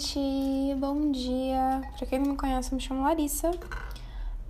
gente! 0.00 0.74
Bom 0.78 1.12
dia! 1.12 1.82
Pra 1.98 2.06
quem 2.06 2.18
não 2.18 2.30
me 2.30 2.36
conhece, 2.36 2.72
eu 2.72 2.76
me 2.76 2.82
chamo 2.82 3.02
Larissa. 3.02 3.50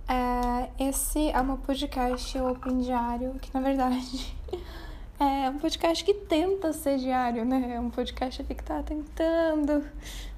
É, 0.07 0.87
esse 0.87 1.29
é 1.29 1.39
o 1.41 1.43
meu 1.43 1.57
podcast 1.57 2.39
Open 2.39 2.79
Diário, 2.79 3.33
que 3.41 3.53
na 3.53 3.59
verdade 3.59 4.33
é 5.19 5.49
um 5.49 5.57
podcast 5.57 6.05
que 6.05 6.13
tenta 6.13 6.71
ser 6.71 6.97
diário, 6.97 7.43
né? 7.43 7.73
É 7.75 7.79
um 7.79 7.89
podcast 7.89 8.41
que 8.43 8.55
tá 8.55 8.81
tentando, 8.81 9.85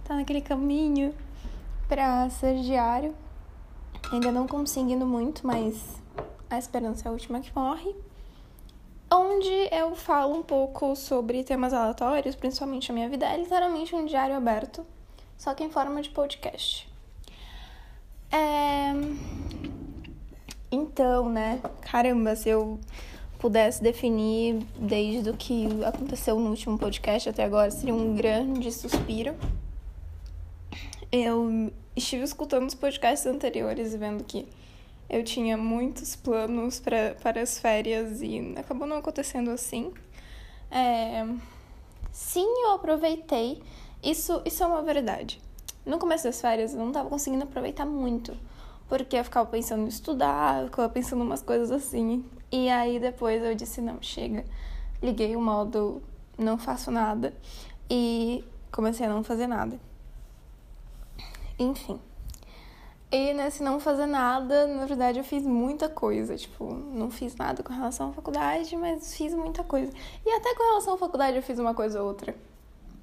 tá 0.03 0.15
naquele 0.15 0.41
caminho 0.41 1.13
pra 1.87 2.27
ser 2.31 2.59
diário. 2.61 3.13
Ainda 4.11 4.31
não 4.31 4.47
conseguindo 4.47 5.05
muito, 5.05 5.45
mas 5.45 6.01
a 6.49 6.57
esperança 6.57 7.07
é 7.07 7.09
a 7.09 7.11
última 7.11 7.39
que 7.39 7.51
morre 7.55 7.95
onde 9.11 9.69
eu 9.71 9.95
falo 9.95 10.35
um 10.35 10.41
pouco 10.41 10.95
sobre 10.95 11.43
temas 11.43 11.71
aleatórios, 11.71 12.35
principalmente 12.35 12.89
a 12.89 12.93
minha 12.95 13.07
vida. 13.07 13.27
É 13.27 13.37
literalmente 13.37 13.95
um 13.95 14.05
diário 14.05 14.35
aberto, 14.35 14.83
só 15.43 15.53
que 15.53 15.61
em 15.61 15.69
forma 15.69 16.01
de 16.01 16.09
podcast. 16.09 16.89
É... 18.31 18.93
Então, 20.71 21.27
né? 21.27 21.59
Caramba, 21.81 22.33
se 22.33 22.47
eu 22.47 22.79
pudesse 23.39 23.83
definir 23.83 24.65
desde 24.79 25.29
o 25.29 25.33
que 25.35 25.67
aconteceu 25.83 26.39
no 26.39 26.49
último 26.49 26.79
podcast 26.79 27.27
até 27.27 27.43
agora, 27.43 27.69
seria 27.71 27.93
um 27.93 28.15
grande 28.15 28.71
suspiro. 28.71 29.35
Eu 31.11 31.73
estive 31.93 32.23
escutando 32.23 32.69
os 32.69 32.73
podcasts 32.73 33.27
anteriores 33.27 33.93
e 33.93 33.97
vendo 33.97 34.23
que 34.23 34.47
eu 35.09 35.25
tinha 35.25 35.57
muitos 35.57 36.15
planos 36.15 36.79
pra, 36.79 37.15
para 37.21 37.41
as 37.41 37.59
férias 37.59 38.21
e 38.21 38.53
acabou 38.55 38.87
não 38.87 38.95
acontecendo 38.95 39.51
assim. 39.51 39.91
É... 40.71 41.27
Sim, 42.13 42.47
eu 42.63 42.71
aproveitei. 42.75 43.61
Isso, 44.03 44.41
isso 44.43 44.61
é 44.63 44.67
uma 44.67 44.81
verdade. 44.81 45.41
No 45.85 45.97
começo 45.97 46.25
das 46.25 46.41
férias 46.41 46.73
eu 46.73 46.79
não 46.79 46.89
estava 46.89 47.09
conseguindo 47.09 47.43
aproveitar 47.43 47.85
muito, 47.85 48.37
porque 48.89 49.15
eu 49.15 49.23
ficava 49.23 49.49
pensando 49.49 49.83
em 49.83 49.87
estudar, 49.87 50.61
eu 50.61 50.65
ficava 50.67 50.89
pensando 50.89 51.23
em 51.23 51.25
umas 51.25 51.41
coisas 51.41 51.71
assim. 51.71 52.25
E 52.51 52.69
aí 52.69 52.99
depois 52.99 53.41
eu 53.43 53.55
disse: 53.55 53.79
não, 53.81 54.01
chega. 54.01 54.45
Liguei 55.01 55.35
o 55.35 55.41
modo 55.41 56.01
não 56.37 56.57
faço 56.57 56.91
nada 56.91 57.33
e 57.89 58.43
comecei 58.71 59.05
a 59.05 59.09
não 59.09 59.23
fazer 59.23 59.47
nada. 59.47 59.79
Enfim. 61.57 61.99
E 63.11 63.33
nesse 63.33 63.61
não 63.61 63.79
fazer 63.79 64.07
nada, 64.07 64.65
na 64.65 64.85
verdade 64.85 65.19
eu 65.19 65.23
fiz 65.23 65.43
muita 65.45 65.87
coisa. 65.87 66.35
Tipo, 66.35 66.73
não 66.73 67.11
fiz 67.11 67.35
nada 67.35 67.61
com 67.63 67.71
relação 67.71 68.09
à 68.09 68.13
faculdade, 68.13 68.75
mas 68.75 69.15
fiz 69.15 69.33
muita 69.33 69.63
coisa. 69.63 69.91
E 70.25 70.29
até 70.31 70.55
com 70.55 70.63
relação 70.63 70.95
à 70.95 70.97
faculdade 70.97 71.37
eu 71.37 71.43
fiz 71.43 71.59
uma 71.59 71.73
coisa 71.73 72.01
ou 72.01 72.07
outra. 72.07 72.35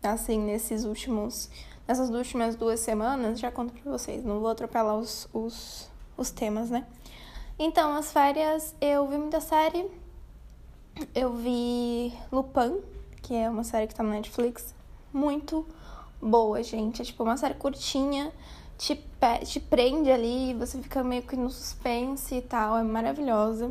Assim, 0.03 0.39
nesses 0.39 0.85
últimos. 0.85 1.49
Nessas 1.87 2.11
últimas 2.11 2.55
duas 2.55 2.81
semanas, 2.81 3.41
já 3.41 3.51
conto 3.51 3.73
pra 3.73 3.91
vocês. 3.91 4.25
Não 4.25 4.41
vou 4.41 4.49
atropelar 4.49 4.97
os, 4.97 5.29
os, 5.33 5.91
os 6.17 6.31
temas, 6.31 6.71
né? 6.71 6.87
Então, 7.59 7.95
as 7.95 8.13
férias, 8.13 8.75
eu 8.81 9.07
vi 9.09 9.19
muita 9.19 9.41
série. 9.41 9.91
Eu 11.15 11.35
vi 11.35 12.13
Lupin, 12.31 12.81
que 13.23 13.35
é 13.35 13.51
uma 13.51 13.65
série 13.65 13.87
que 13.87 13.95
tá 13.95 14.03
na 14.03 14.11
Netflix. 14.11 14.75
Muito 15.13 15.67
boa, 16.23 16.63
gente. 16.63 17.03
É 17.03 17.05
tipo 17.05 17.25
uma 17.25 17.37
série 17.37 17.55
curtinha 17.55 18.33
te, 18.81 18.99
te 19.45 19.61
prende 19.61 20.11
ali, 20.11 20.55
você 20.55 20.81
fica 20.81 21.05
meio 21.05 21.23
que 21.23 21.37
no 21.37 21.51
suspense 21.51 22.37
e 22.37 22.41
tal, 22.41 22.79
é 22.79 22.83
maravilhosa. 22.83 23.71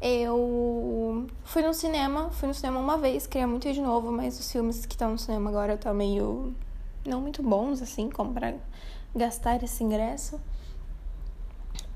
Eu 0.00 1.26
fui 1.44 1.62
no 1.62 1.72
cinema, 1.72 2.30
fui 2.30 2.48
no 2.48 2.54
cinema 2.54 2.78
uma 2.78 2.98
vez, 2.98 3.26
queria 3.26 3.46
muito 3.46 3.66
ir 3.66 3.72
de 3.72 3.80
novo, 3.80 4.12
mas 4.12 4.38
os 4.38 4.50
filmes 4.52 4.84
que 4.84 4.94
estão 4.94 5.12
no 5.12 5.18
cinema 5.18 5.48
agora 5.48 5.74
estão 5.74 5.94
meio 5.94 6.54
não 7.04 7.20
muito 7.20 7.42
bons, 7.42 7.80
assim, 7.80 8.10
como 8.10 8.34
pra 8.34 8.54
gastar 9.14 9.62
esse 9.62 9.82
ingresso. 9.82 10.40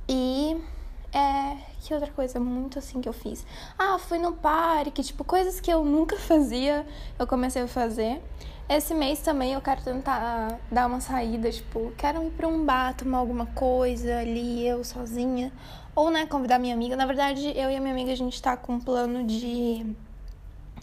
E 0.08 0.56
é. 1.12 1.56
Que 1.80 1.94
outra 1.94 2.10
coisa 2.10 2.38
muito 2.38 2.78
assim 2.78 3.00
que 3.00 3.08
eu 3.08 3.12
fiz? 3.12 3.44
Ah, 3.78 3.98
fui 3.98 4.18
no 4.18 4.32
parque, 4.32 5.02
tipo, 5.02 5.24
coisas 5.24 5.60
que 5.60 5.70
eu 5.70 5.84
nunca 5.84 6.16
fazia, 6.20 6.86
eu 7.18 7.26
comecei 7.26 7.62
a 7.62 7.68
fazer. 7.68 8.22
Esse 8.68 8.94
mês 8.94 9.18
também 9.20 9.54
eu 9.54 9.60
quero 9.60 9.82
tentar 9.82 10.60
dar 10.70 10.86
uma 10.86 11.00
saída, 11.00 11.50
tipo, 11.50 11.92
quero 11.96 12.22
ir 12.22 12.30
pra 12.30 12.46
um 12.46 12.64
bar, 12.64 12.94
tomar 12.94 13.18
alguma 13.18 13.46
coisa 13.46 14.18
ali, 14.18 14.64
eu 14.64 14.84
sozinha. 14.84 15.52
Ou, 15.96 16.08
né, 16.08 16.24
convidar 16.26 16.58
minha 16.58 16.74
amiga. 16.74 16.94
Na 16.94 17.04
verdade, 17.04 17.52
eu 17.56 17.68
e 17.68 17.76
a 17.76 17.80
minha 17.80 17.92
amiga, 17.92 18.12
a 18.12 18.16
gente 18.16 18.40
tá 18.40 18.56
com 18.56 18.74
um 18.74 18.80
plano 18.80 19.24
de. 19.24 19.84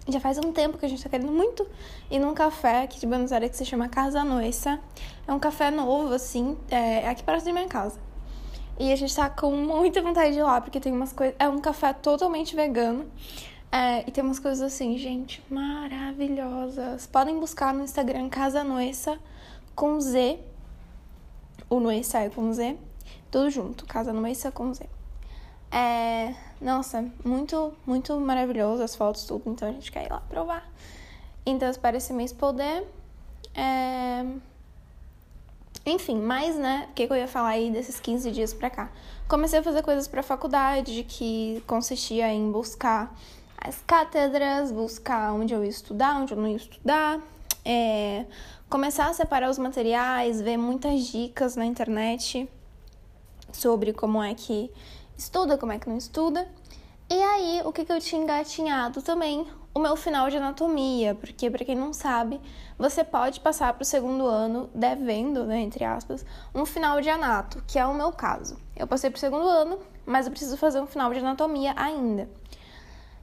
Já 0.10 0.20
faz 0.20 0.38
um 0.38 0.52
tempo 0.52 0.78
que 0.78 0.86
a 0.86 0.90
gente 0.90 1.02
tá 1.02 1.10
querendo 1.10 1.32
muito 1.32 1.66
ir 2.12 2.20
num 2.20 2.34
café 2.34 2.84
aqui 2.84 3.00
de 3.00 3.08
Buenos 3.08 3.32
Aires 3.32 3.52
que 3.52 3.58
se 3.58 3.66
chama 3.66 3.88
Casa 3.88 4.24
Noissa. 4.24 4.80
É 5.26 5.32
um 5.32 5.40
café 5.40 5.72
novo, 5.72 6.14
assim, 6.14 6.58
é 6.70 7.08
aqui 7.08 7.24
perto 7.24 7.46
da 7.46 7.54
minha 7.54 7.68
casa. 7.68 8.07
E 8.80 8.92
a 8.92 8.96
gente 8.96 9.16
tá 9.16 9.30
com 9.30 9.52
muita 9.52 10.02
vontade 10.02 10.34
de 10.34 10.40
ir 10.40 10.44
lá, 10.44 10.62
porque 10.62 10.80
tem 10.80 10.94
umas 10.94 11.12
coisas. 11.12 11.36
É 11.40 11.48
um 11.48 11.60
café 11.60 11.94
totalmente 11.94 12.56
vegano. 12.56 13.10
É, 13.72 14.08
e 14.08 14.12
tem 14.12 14.24
umas 14.24 14.40
coisas 14.40 14.62
assim, 14.62 14.98
gente, 14.98 15.44
maravilhosas. 15.50 17.06
Podem 17.08 17.40
buscar 17.40 17.74
no 17.74 17.84
Instagram 17.84 18.30
Casa 18.30 18.64
Noessa 18.64 19.20
com 19.76 20.00
Z. 20.00 20.40
O 21.70 21.80
Noessa 21.80 22.20
é 22.20 22.30
com 22.30 22.54
Z. 22.54 22.78
Tudo 23.30 23.50
junto, 23.50 23.86
Casa 23.86 24.14
Noessa 24.14 24.52
com 24.52 24.74
Z. 24.74 24.88
É, 25.72 26.34
nossa, 26.62 27.06
muito, 27.26 27.74
muito 27.86 28.18
maravilhoso 28.20 28.82
as 28.84 28.96
fotos, 28.96 29.26
tudo. 29.26 29.50
Então 29.50 29.68
a 29.68 29.72
gente 29.72 29.92
quer 29.92 30.06
ir 30.06 30.12
lá 30.12 30.22
provar. 30.22 30.70
Então 31.46 31.70
espero 31.70 31.98
esse 31.98 32.14
mês 32.14 32.32
poder. 32.32 32.88
É... 33.54 34.26
Enfim, 35.88 36.18
mas, 36.20 36.58
né, 36.58 36.86
o 36.92 36.94
que, 36.94 37.08
que 37.08 37.14
eu 37.14 37.16
ia 37.16 37.30
falar 37.30 37.50
aí 37.50 37.72
desses 37.72 37.98
15 37.98 38.30
dias 38.32 38.54
pra 38.54 38.70
cá? 38.70 38.92
Comecei 39.26 39.60
a 39.60 39.64
fazer 39.64 39.82
coisas 39.82 40.06
pra 40.06 40.22
faculdade 40.22 41.06
que 41.08 41.64
consistia 41.66 42.28
em 42.28 42.52
buscar 42.52 43.18
as 43.58 43.82
cátedras, 43.88 44.70
buscar 44.70 45.32
onde 45.32 45.54
eu 45.54 45.64
ia 45.64 45.70
estudar, 45.70 46.18
onde 46.18 46.34
eu 46.34 46.38
não 46.38 46.46
ia 46.46 46.58
estudar, 46.58 47.22
é, 47.64 48.26
começar 48.70 49.08
a 49.08 49.14
separar 49.14 49.50
os 49.50 49.58
materiais, 49.58 50.42
ver 50.42 50.58
muitas 50.58 51.06
dicas 51.06 51.56
na 51.56 51.66
internet 51.66 52.50
sobre 53.54 53.94
como 53.94 54.22
é 54.22 54.36
que 54.36 54.70
estuda, 55.18 55.58
como 55.58 55.72
é 55.72 55.80
que 55.80 55.88
não 55.88 55.98
estuda. 55.98 56.46
E 57.10 57.16
aí, 57.16 57.62
o 57.64 57.72
que, 57.72 57.86
que 57.86 57.94
eu 57.94 58.02
tinha 58.02 58.22
engatinhado 58.22 59.02
também? 59.02 59.48
O 59.78 59.80
meu 59.80 59.96
final 59.96 60.28
de 60.28 60.38
anatomia, 60.38 61.14
porque, 61.14 61.52
para 61.52 61.64
quem 61.64 61.76
não 61.76 61.94
sabe, 61.94 62.42
você 62.80 63.04
pode 63.04 63.40
passar 63.40 63.72
para 63.74 63.84
o 63.84 63.86
segundo 63.86 64.26
ano 64.26 64.72
devendo, 64.74 65.46
né, 65.46 65.60
entre 65.60 65.84
aspas, 65.84 66.26
um 66.56 66.66
final 66.66 67.00
de 67.00 67.12
anato, 67.12 67.64
que 67.68 67.78
é 67.78 67.86
o 67.86 67.94
meu 67.94 68.12
caso. 68.12 68.58
Eu 68.76 68.88
passei 68.88 69.12
para 69.12 69.18
o 69.18 69.20
segundo 69.20 69.48
ano, 69.48 69.78
mas 70.04 70.26
eu 70.26 70.32
preciso 70.32 70.58
fazer 70.58 70.82
um 70.82 70.88
final 70.88 71.14
de 71.14 71.20
anatomia 71.20 71.76
ainda. 71.76 72.28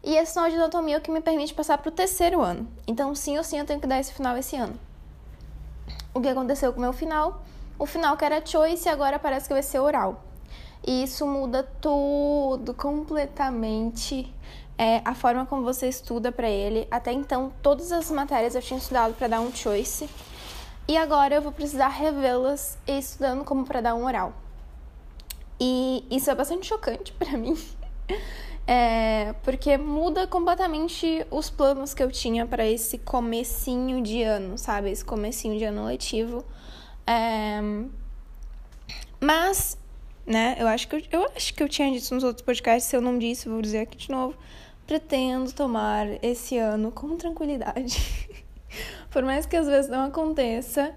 E 0.00 0.14
esse 0.14 0.34
final 0.34 0.48
de 0.48 0.54
anatomia 0.54 0.94
é 0.94 0.98
o 0.98 1.00
que 1.00 1.10
me 1.10 1.20
permite 1.20 1.52
passar 1.52 1.76
para 1.76 1.88
o 1.88 1.92
terceiro 1.92 2.40
ano. 2.40 2.68
Então, 2.86 3.12
sim 3.16 3.36
ou 3.36 3.42
sim, 3.42 3.58
eu 3.58 3.66
tenho 3.66 3.80
que 3.80 3.88
dar 3.88 3.98
esse 3.98 4.14
final 4.14 4.36
esse 4.36 4.54
ano. 4.54 4.78
O 6.14 6.20
que 6.20 6.28
aconteceu 6.28 6.72
com 6.72 6.78
o 6.78 6.82
meu 6.82 6.92
final? 6.92 7.42
O 7.76 7.84
final 7.84 8.16
que 8.16 8.24
era 8.24 8.46
choice 8.46 8.88
agora 8.88 9.18
parece 9.18 9.48
que 9.48 9.54
vai 9.54 9.62
ser 9.64 9.80
oral. 9.80 10.22
E 10.86 11.02
isso 11.02 11.26
muda 11.26 11.62
tudo 11.80 12.74
completamente 12.74 14.32
é, 14.76 15.00
a 15.04 15.14
forma 15.14 15.46
como 15.46 15.62
você 15.62 15.88
estuda 15.88 16.30
para 16.30 16.48
ele. 16.48 16.86
Até 16.90 17.12
então, 17.12 17.52
todas 17.62 17.90
as 17.90 18.10
matérias 18.10 18.54
eu 18.54 18.62
tinha 18.62 18.78
estudado 18.78 19.14
para 19.14 19.28
dar 19.28 19.40
um 19.40 19.54
choice. 19.54 20.08
E 20.86 20.96
agora 20.96 21.36
eu 21.36 21.42
vou 21.42 21.52
precisar 21.52 21.88
revê-las 21.88 22.76
estudando 22.86 23.44
como 23.44 23.64
para 23.64 23.80
dar 23.80 23.94
um 23.94 24.04
oral. 24.04 24.34
E 25.58 26.04
isso 26.10 26.30
é 26.30 26.34
bastante 26.34 26.66
chocante 26.66 27.12
para 27.18 27.38
mim. 27.38 27.56
É, 28.66 29.34
porque 29.42 29.78
muda 29.78 30.26
completamente 30.26 31.26
os 31.30 31.48
planos 31.48 31.94
que 31.94 32.02
eu 32.02 32.10
tinha 32.10 32.44
para 32.44 32.66
esse 32.66 32.98
comecinho 32.98 34.02
de 34.02 34.22
ano, 34.22 34.58
sabe? 34.58 34.90
Esse 34.90 35.04
comecinho 35.04 35.58
de 35.58 35.64
ano 35.64 35.86
letivo. 35.86 36.44
É, 37.06 37.60
mas, 39.20 39.78
né, 40.26 40.56
eu 40.58 40.66
acho, 40.66 40.88
que 40.88 40.96
eu, 40.96 41.02
eu 41.10 41.30
acho 41.36 41.52
que 41.54 41.62
eu 41.62 41.68
tinha 41.68 41.90
dito 41.90 42.14
nos 42.14 42.24
outros 42.24 42.44
podcasts, 42.44 42.88
se 42.88 42.96
eu 42.96 43.00
não 43.00 43.18
disse, 43.18 43.48
vou 43.48 43.60
dizer 43.60 43.80
aqui 43.80 43.96
de 43.96 44.10
novo. 44.10 44.36
Pretendo 44.86 45.52
tomar 45.52 46.06
esse 46.22 46.58
ano 46.58 46.90
com 46.90 47.16
tranquilidade. 47.16 47.98
Por 49.10 49.22
mais 49.22 49.46
que 49.46 49.56
às 49.56 49.66
vezes 49.66 49.90
não 49.90 50.04
aconteça, 50.04 50.94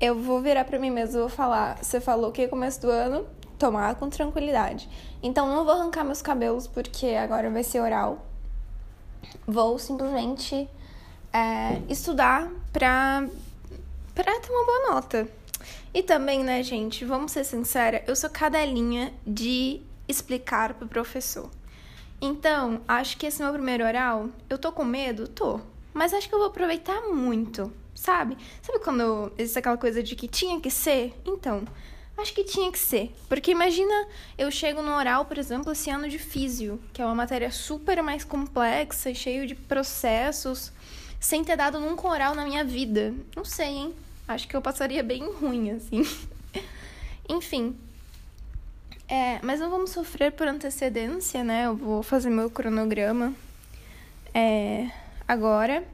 eu 0.00 0.18
vou 0.18 0.40
virar 0.40 0.64
para 0.64 0.78
mim 0.78 0.90
mesmo 0.90 1.18
e 1.18 1.20
vou 1.20 1.28
falar: 1.28 1.78
você 1.82 2.00
falou 2.00 2.32
que 2.32 2.42
é 2.42 2.48
começo 2.48 2.80
do 2.80 2.90
ano, 2.90 3.26
tomar 3.58 3.94
com 3.94 4.08
tranquilidade. 4.08 4.88
Então 5.22 5.46
não 5.46 5.64
vou 5.64 5.74
arrancar 5.74 6.04
meus 6.04 6.20
cabelos 6.20 6.66
porque 6.66 7.08
agora 7.08 7.48
vai 7.50 7.62
ser 7.62 7.80
oral. 7.80 8.26
Vou 9.46 9.78
simplesmente 9.78 10.68
é, 11.32 11.80
estudar 11.88 12.50
pra, 12.72 13.24
pra 14.14 14.40
ter 14.40 14.50
uma 14.50 14.66
boa 14.66 14.90
nota. 14.94 15.28
E 15.94 16.02
também, 16.02 16.42
né, 16.42 16.62
gente, 16.62 17.04
vamos 17.04 17.32
ser 17.32 17.44
sincera, 17.44 18.02
eu 18.06 18.16
sou 18.16 18.30
cadelinha 18.30 19.12
de 19.26 19.80
explicar 20.08 20.74
pro 20.74 20.88
professor. 20.88 21.50
Então, 22.20 22.80
acho 22.88 23.16
que 23.16 23.26
esse 23.26 23.42
meu 23.42 23.52
primeiro 23.52 23.84
oral, 23.84 24.28
eu 24.48 24.56
tô 24.56 24.72
com 24.72 24.84
medo? 24.84 25.28
Tô. 25.28 25.60
Mas 25.92 26.14
acho 26.14 26.28
que 26.28 26.34
eu 26.34 26.38
vou 26.38 26.48
aproveitar 26.48 27.02
muito. 27.08 27.70
sabe? 27.94 28.36
Sabe 28.62 28.78
quando 28.80 29.32
existe 29.38 29.58
aquela 29.58 29.76
coisa 29.76 30.02
de 30.02 30.16
que 30.16 30.26
tinha 30.26 30.60
que 30.60 30.70
ser? 30.70 31.14
Então, 31.24 31.64
acho 32.16 32.32
que 32.34 32.44
tinha 32.44 32.70
que 32.72 32.78
ser. 32.78 33.14
Porque 33.28 33.50
imagina 33.50 34.08
eu 34.36 34.50
chego 34.50 34.82
no 34.82 34.92
oral, 34.92 35.24
por 35.24 35.38
exemplo, 35.38 35.72
esse 35.72 35.90
ano 35.90 36.08
de 36.08 36.18
físio, 36.18 36.80
que 36.92 37.00
é 37.02 37.04
uma 37.04 37.14
matéria 37.14 37.50
super 37.50 38.02
mais 38.02 38.24
complexa 38.24 39.14
cheio 39.14 39.46
de 39.46 39.54
processos, 39.54 40.72
sem 41.20 41.44
ter 41.44 41.56
dado 41.56 41.78
nunca 41.78 42.08
oral 42.08 42.34
na 42.34 42.44
minha 42.44 42.64
vida. 42.64 43.14
Não 43.36 43.44
sei, 43.44 43.68
hein? 43.68 43.94
Acho 44.26 44.48
que 44.48 44.56
eu 44.56 44.62
passaria 44.62 45.02
bem 45.02 45.30
ruim, 45.32 45.70
assim. 45.70 46.02
Enfim. 47.28 47.76
É, 49.08 49.40
mas 49.42 49.60
não 49.60 49.70
vamos 49.70 49.90
sofrer 49.90 50.32
por 50.32 50.46
antecedência, 50.46 51.44
né? 51.44 51.66
Eu 51.66 51.76
vou 51.76 52.02
fazer 52.02 52.30
meu 52.30 52.48
cronograma 52.48 53.34
é, 54.32 54.90
agora. 55.26 55.84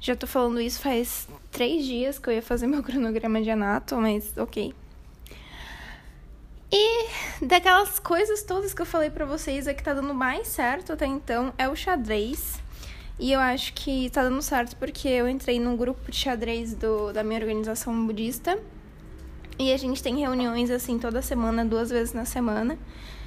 Já 0.00 0.14
tô 0.14 0.26
falando 0.26 0.60
isso 0.60 0.80
faz 0.80 1.26
três 1.50 1.84
dias 1.84 2.18
que 2.18 2.28
eu 2.28 2.34
ia 2.34 2.42
fazer 2.42 2.66
meu 2.68 2.82
cronograma 2.82 3.42
de 3.42 3.50
anato, 3.50 3.96
mas 3.96 4.36
ok. 4.36 4.74
E 6.70 7.08
daquelas 7.46 7.98
coisas 7.98 8.42
todas 8.42 8.74
que 8.74 8.82
eu 8.82 8.86
falei 8.86 9.10
para 9.10 9.24
vocês, 9.24 9.66
a 9.66 9.74
que 9.74 9.82
tá 9.82 9.94
dando 9.94 10.12
mais 10.14 10.48
certo 10.48 10.92
até 10.92 11.06
então 11.06 11.52
é 11.56 11.68
o 11.68 11.74
xadrez. 11.74 12.60
E 13.18 13.32
eu 13.32 13.40
acho 13.40 13.72
que 13.72 14.08
tá 14.10 14.22
dando 14.22 14.40
certo 14.40 14.76
porque 14.76 15.08
eu 15.08 15.28
entrei 15.28 15.58
num 15.58 15.76
grupo 15.76 16.10
de 16.10 16.16
xadrez 16.16 16.74
do, 16.74 17.12
da 17.12 17.24
minha 17.24 17.40
organização 17.40 18.06
budista. 18.06 18.58
E 19.58 19.72
a 19.72 19.76
gente 19.76 20.00
tem 20.02 20.16
reuniões 20.20 20.70
assim 20.70 20.98
toda 20.98 21.20
semana, 21.20 21.64
duas 21.64 21.90
vezes 21.90 22.12
na 22.12 22.24
semana. 22.24 22.78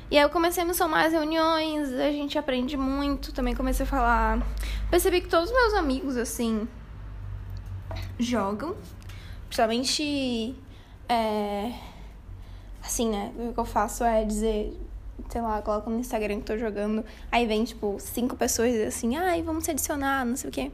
E 0.09 0.17
aí 0.17 0.23
eu 0.23 0.29
comecei 0.29 0.63
a 0.63 0.65
me 0.65 0.73
somar 0.73 1.05
as 1.05 1.13
reuniões, 1.13 1.91
a 1.93 2.11
gente 2.11 2.37
aprende 2.37 2.75
muito, 2.75 3.33
também 3.33 3.55
comecei 3.55 3.85
a 3.85 3.87
falar. 3.87 4.45
Percebi 4.89 5.21
que 5.21 5.27
todos 5.29 5.49
os 5.49 5.55
meus 5.55 5.73
amigos, 5.73 6.17
assim, 6.17 6.67
jogam. 8.19 8.75
Principalmente. 9.47 10.55
É, 11.09 11.73
assim, 12.83 13.09
né? 13.09 13.33
O 13.37 13.53
que 13.53 13.59
eu 13.59 13.65
faço 13.65 14.03
é 14.03 14.23
dizer, 14.23 14.77
sei 15.29 15.41
lá, 15.41 15.61
coloco 15.61 15.89
no 15.89 15.99
Instagram 15.99 16.39
que 16.39 16.45
tô 16.45 16.57
jogando. 16.57 17.03
Aí 17.31 17.45
vem, 17.45 17.63
tipo, 17.63 17.97
cinco 17.99 18.35
pessoas 18.35 18.75
assim, 18.81 19.15
ai, 19.15 19.41
vamos 19.41 19.65
se 19.65 19.71
adicionar, 19.71 20.25
não 20.25 20.35
sei 20.35 20.49
o 20.49 20.53
quê. 20.53 20.71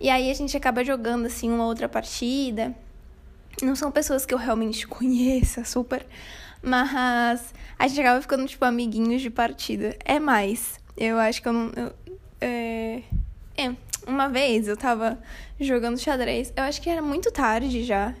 E 0.00 0.08
aí 0.08 0.30
a 0.30 0.34
gente 0.34 0.56
acaba 0.56 0.84
jogando, 0.84 1.26
assim, 1.26 1.50
uma 1.50 1.66
outra 1.66 1.88
partida. 1.88 2.74
Não 3.62 3.74
são 3.74 3.90
pessoas 3.90 4.24
que 4.24 4.32
eu 4.32 4.38
realmente 4.38 4.86
conheça 4.88 5.64
super, 5.64 6.06
mas 6.62 7.52
a 7.78 7.88
gente 7.88 8.00
acaba 8.00 8.20
ficando, 8.20 8.46
tipo, 8.46 8.64
amiguinhos 8.64 9.22
de 9.22 9.30
partida. 9.30 9.96
É 10.04 10.20
mais. 10.20 10.78
Eu 10.96 11.18
acho 11.18 11.42
que 11.42 11.48
eu 11.48 11.52
não. 11.52 11.72
Eu, 11.76 11.92
é... 12.40 13.02
é, 13.56 13.74
uma 14.06 14.28
vez 14.28 14.68
eu 14.68 14.76
tava 14.76 15.18
jogando 15.60 15.98
xadrez. 15.98 16.52
Eu 16.56 16.64
acho 16.64 16.80
que 16.80 16.88
era 16.88 17.02
muito 17.02 17.30
tarde 17.30 17.84
já. 17.84 18.14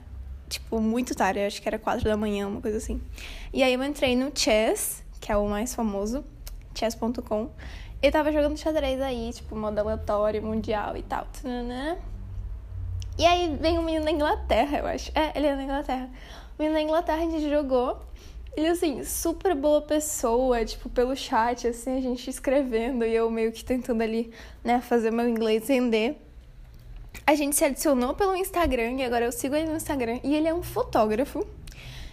Tipo, 0.48 0.80
muito 0.80 1.14
tarde. 1.14 1.40
Acho 1.40 1.62
que 1.62 1.68
era 1.68 1.78
quatro 1.78 2.04
da 2.04 2.16
manhã, 2.16 2.48
uma 2.48 2.60
coisa 2.60 2.78
assim. 2.78 3.00
E 3.52 3.62
aí 3.62 3.72
eu 3.72 3.82
entrei 3.82 4.16
no 4.16 4.30
Chess, 4.34 5.02
que 5.20 5.32
é 5.32 5.36
o 5.36 5.48
mais 5.48 5.74
famoso, 5.74 6.24
chess.com. 6.74 7.50
E 8.00 8.10
tava 8.10 8.30
jogando 8.30 8.56
xadrez 8.56 9.00
aí, 9.00 9.32
tipo, 9.32 9.56
modo 9.56 9.78
aleatório, 9.78 10.42
mundial 10.42 10.96
e 10.96 11.02
tal. 11.02 11.26
E 13.18 13.26
aí 13.26 13.56
vem 13.60 13.76
um 13.78 13.82
menino 13.82 14.04
da 14.04 14.12
Inglaterra, 14.12 14.78
eu 14.78 14.86
acho. 14.86 15.10
É, 15.12 15.36
ele 15.36 15.48
é 15.48 15.56
da 15.56 15.62
Inglaterra. 15.62 16.08
O 16.56 16.62
menino 16.62 16.78
da 16.78 16.82
Inglaterra 16.82 17.18
a 17.18 17.30
gente 17.30 17.50
jogou. 17.50 18.00
Ele, 18.56 18.68
assim, 18.68 19.02
super 19.02 19.54
boa 19.54 19.82
pessoa, 19.82 20.64
tipo, 20.64 20.88
pelo 20.88 21.14
chat, 21.16 21.66
assim, 21.66 21.96
a 21.96 22.00
gente 22.00 22.30
escrevendo 22.30 23.04
e 23.04 23.14
eu 23.14 23.30
meio 23.30 23.52
que 23.52 23.64
tentando 23.64 24.02
ali, 24.02 24.32
né, 24.64 24.80
fazer 24.80 25.10
meu 25.10 25.28
inglês 25.28 25.68
render. 25.68 26.16
A 27.26 27.34
gente 27.34 27.56
se 27.56 27.64
adicionou 27.64 28.14
pelo 28.14 28.36
Instagram 28.36 28.92
e 28.92 29.04
agora 29.04 29.24
eu 29.24 29.32
sigo 29.32 29.54
ele 29.56 29.68
no 29.68 29.76
Instagram. 29.76 30.20
E 30.22 30.34
ele 30.34 30.46
é 30.46 30.54
um 30.54 30.62
fotógrafo. 30.62 31.44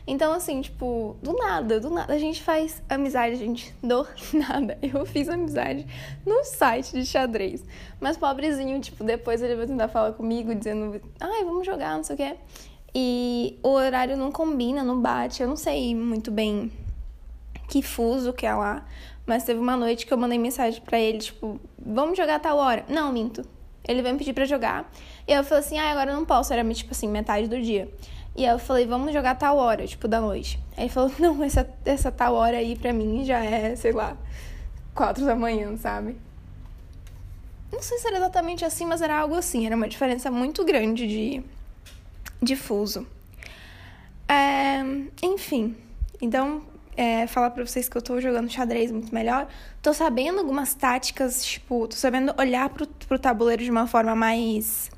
Então, 0.08 0.34
assim, 0.34 0.62
tipo, 0.62 1.16
do 1.22 1.34
nada, 1.34 1.80
do 1.80 1.90
nada, 1.90 2.14
a 2.14 2.18
gente 2.20 2.44
faz 2.44 2.82
amizade, 2.88 3.38
gente, 3.38 3.76
do 3.82 4.08
nada. 4.34 4.78
Eu 4.82 5.04
fiz 5.06 5.28
amizade 5.28 5.86
no 6.26 6.44
site 6.44 6.94
de 6.94 7.06
xadrez. 7.06 7.66
Mas 8.00 8.16
pobrezinho, 8.16 8.80
tipo, 8.80 9.04
depois 9.04 9.42
ele 9.42 9.56
vai 9.56 9.66
tentar 9.66 9.88
falar 9.88 10.14
comigo, 10.14 10.54
dizendo, 10.54 11.02
ai, 11.20 11.44
vamos 11.44 11.66
jogar, 11.66 11.98
não 11.98 12.04
sei 12.04 12.14
o 12.14 12.18
quê. 12.18 12.36
E 12.94 13.60
o 13.64 13.70
horário 13.70 14.16
não 14.16 14.32
combina, 14.32 14.84
não 14.84 15.02
bate. 15.02 15.42
Eu 15.42 15.50
não 15.50 15.58
sei 15.58 15.96
muito 15.96 16.32
bem 16.32 16.72
que 17.68 17.82
fuso 17.82 18.32
que 18.32 18.46
é 18.46 18.54
lá. 18.54 18.86
Mas 19.26 19.44
teve 19.44 19.60
uma 19.60 19.76
noite 19.76 20.06
que 20.06 20.14
eu 20.14 20.18
mandei 20.18 20.38
mensagem 20.38 20.80
para 20.82 21.00
ele, 21.00 21.18
tipo, 21.18 21.60
vamos 21.84 22.16
jogar 22.16 22.40
tal 22.40 22.58
hora? 22.58 22.86
Não, 22.88 23.12
minto. 23.12 23.44
Ele 23.88 24.02
veio 24.02 24.14
me 24.14 24.20
pedir 24.20 24.34
pra 24.34 24.46
jogar. 24.46 24.92
E 25.28 25.34
eu 25.34 25.44
falei 25.44 25.64
assim, 25.64 25.80
ah, 25.80 25.92
agora 25.92 26.12
eu 26.12 26.16
não 26.16 26.26
posso. 26.26 26.54
Era, 26.54 26.64
tipo 26.74 26.92
assim, 26.92 27.08
metade 27.08 27.48
do 27.48 27.60
dia. 27.60 27.92
E 28.36 28.46
aí 28.46 28.52
eu 28.52 28.60
falei, 28.60 28.86
vamos 28.86 29.14
jogar 29.14 29.36
tal 29.36 29.58
hora, 29.58 29.88
tipo, 29.88 30.08
da 30.08 30.20
noite. 30.20 30.60
Aí 30.76 30.84
ele 30.84 30.90
falou, 30.90 31.12
não, 31.20 31.42
essa, 31.44 31.68
essa 31.86 32.12
tal 32.12 32.34
hora 32.36 32.58
aí 32.58 32.76
pra 32.76 32.92
mim 32.92 33.24
já 33.24 33.44
é, 33.44 33.76
sei 33.76 33.94
lá, 33.94 34.18
quatro 34.94 35.26
da 35.26 35.36
manhã, 35.36 35.76
sabe? 35.78 36.18
Não 37.72 37.82
sei 37.82 37.98
se 37.98 38.08
era 38.08 38.18
exatamente 38.18 38.64
assim, 38.64 38.86
mas 38.86 39.02
era 39.02 39.18
algo 39.18 39.36
assim. 39.36 39.66
Era 39.66 39.76
uma 39.76 39.88
diferença 39.88 40.30
muito 40.30 40.64
grande 40.64 41.08
de, 41.08 41.44
de 42.42 42.56
fuso. 42.56 43.08
É, 44.28 44.82
enfim, 45.22 45.76
então, 46.22 46.64
é, 46.98 47.28
falar 47.28 47.52
pra 47.52 47.66
vocês 47.66 47.88
que 47.88 47.98
eu 47.98 48.02
tô 48.02 48.20
jogando 48.20 48.50
xadrez 48.50 48.92
muito 48.92 49.14
melhor. 49.14 49.48
Tô 49.82 49.94
sabendo 49.94 50.40
algumas 50.40 50.74
táticas, 50.74 51.44
tipo, 51.46 51.88
tô 51.88 51.96
sabendo 51.96 52.34
olhar 52.38 52.70
pro, 52.70 52.88
pro 52.88 53.20
tabuleiro 53.20 53.64
de 53.64 53.72
uma 53.72 53.88
forma 53.88 54.16
mais 54.16 54.90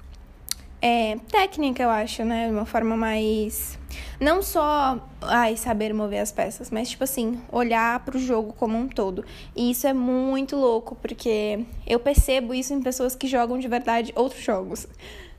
é, 0.87 1.17
técnica, 1.29 1.83
eu 1.83 1.89
acho, 1.89 2.23
né? 2.23 2.49
Uma 2.49 2.65
forma 2.65 2.95
mais. 2.95 3.77
Não 4.21 4.41
só 4.41 4.97
ai, 5.21 5.57
saber 5.57 5.93
mover 5.93 6.21
as 6.21 6.31
peças, 6.31 6.71
mas, 6.71 6.89
tipo 6.89 7.03
assim, 7.03 7.41
olhar 7.51 7.99
pro 8.05 8.17
jogo 8.17 8.53
como 8.53 8.77
um 8.77 8.87
todo. 8.87 9.25
E 9.53 9.71
isso 9.71 9.85
é 9.85 9.93
muito 9.93 10.55
louco, 10.55 10.95
porque 10.95 11.65
eu 11.85 11.99
percebo 11.99 12.53
isso 12.53 12.73
em 12.73 12.81
pessoas 12.81 13.15
que 13.15 13.27
jogam 13.27 13.59
de 13.59 13.67
verdade 13.67 14.13
outros 14.15 14.41
jogos. 14.41 14.87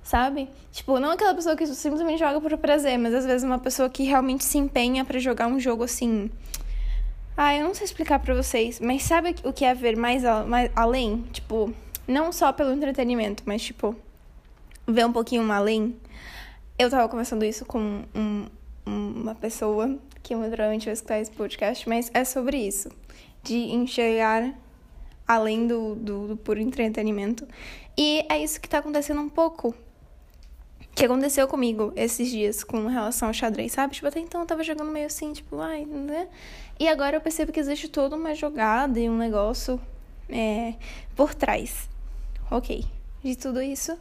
Sabe? 0.02 0.48
Tipo, 0.70 0.98
não 1.00 1.12
aquela 1.12 1.34
pessoa 1.34 1.56
que 1.56 1.66
simplesmente 1.66 2.18
joga 2.18 2.40
por 2.40 2.56
prazer, 2.58 2.98
mas 2.98 3.14
às 3.14 3.24
vezes 3.24 3.42
uma 3.42 3.58
pessoa 3.58 3.88
que 3.88 4.02
realmente 4.04 4.44
se 4.44 4.58
empenha 4.58 5.04
para 5.04 5.18
jogar 5.18 5.46
um 5.46 5.58
jogo 5.58 5.84
assim. 5.84 6.30
Ah, 7.36 7.54
eu 7.54 7.64
não 7.64 7.74
sei 7.74 7.84
explicar 7.84 8.18
para 8.18 8.34
vocês, 8.34 8.80
mas 8.80 9.02
sabe 9.02 9.34
o 9.44 9.52
que 9.52 9.64
é 9.64 9.74
ver 9.74 9.96
mais, 9.96 10.22
mais 10.46 10.70
além? 10.74 11.24
Tipo, 11.32 11.72
não 12.06 12.32
só 12.32 12.52
pelo 12.52 12.72
entretenimento, 12.72 13.42
mas 13.46 13.62
tipo 13.62 13.94
ver 14.88 15.06
um 15.06 15.12
pouquinho 15.12 15.50
além, 15.52 15.96
eu 16.78 16.88
tava 16.88 17.08
conversando 17.08 17.44
isso 17.44 17.64
com 17.64 18.02
um, 18.14 18.46
uma 18.86 19.34
pessoa 19.34 19.98
que 20.22 20.34
muito 20.34 20.50
provavelmente 20.50 20.86
vai 20.86 20.94
escutar 20.94 21.20
esse 21.20 21.30
podcast, 21.30 21.88
mas 21.88 22.10
é 22.14 22.24
sobre 22.24 22.56
isso. 22.56 22.90
De 23.42 23.56
enxergar 23.56 24.54
além 25.26 25.66
do, 25.66 25.94
do, 25.94 26.28
do 26.28 26.36
puro 26.36 26.60
entretenimento. 26.60 27.46
E 27.96 28.24
é 28.28 28.38
isso 28.42 28.60
que 28.60 28.68
tá 28.68 28.78
acontecendo 28.78 29.20
um 29.20 29.28
pouco. 29.28 29.74
Que 30.94 31.04
aconteceu 31.04 31.46
comigo 31.46 31.92
esses 31.94 32.28
dias 32.28 32.64
com 32.64 32.86
relação 32.86 33.28
ao 33.28 33.34
xadrez, 33.34 33.72
sabe? 33.72 33.94
Tipo, 33.94 34.08
até 34.08 34.18
então 34.20 34.40
eu 34.40 34.46
tava 34.46 34.64
jogando 34.64 34.90
meio 34.90 35.06
assim, 35.06 35.32
tipo, 35.32 35.60
ai, 35.60 35.84
né? 35.84 36.28
E 36.80 36.88
agora 36.88 37.16
eu 37.16 37.20
percebo 37.20 37.52
que 37.52 37.60
existe 37.60 37.88
toda 37.88 38.16
uma 38.16 38.34
jogada 38.34 38.98
e 38.98 39.08
um 39.08 39.16
negócio 39.16 39.80
é, 40.28 40.74
por 41.14 41.34
trás. 41.34 41.88
Ok. 42.50 42.84
De 43.22 43.36
tudo 43.36 43.60
isso, 43.60 43.98